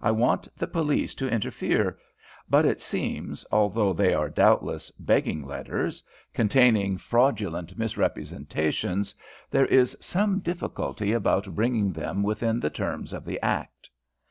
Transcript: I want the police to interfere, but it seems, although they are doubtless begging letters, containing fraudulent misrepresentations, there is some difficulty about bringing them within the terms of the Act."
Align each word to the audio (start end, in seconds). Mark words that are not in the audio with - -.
I 0.00 0.10
want 0.10 0.48
the 0.56 0.66
police 0.66 1.14
to 1.16 1.28
interfere, 1.28 1.98
but 2.48 2.64
it 2.64 2.80
seems, 2.80 3.44
although 3.52 3.92
they 3.92 4.14
are 4.14 4.30
doubtless 4.30 4.90
begging 4.92 5.46
letters, 5.46 6.02
containing 6.32 6.96
fraudulent 6.96 7.76
misrepresentations, 7.76 9.14
there 9.50 9.66
is 9.66 9.94
some 10.00 10.38
difficulty 10.38 11.12
about 11.12 11.54
bringing 11.54 11.92
them 11.92 12.22
within 12.22 12.58
the 12.58 12.70
terms 12.70 13.12
of 13.12 13.26
the 13.26 13.38
Act." 13.44 13.90